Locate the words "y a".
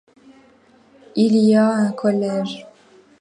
1.35-1.67